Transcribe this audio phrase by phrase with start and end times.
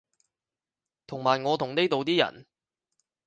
[1.05, 2.47] 同埋我同呢度啲人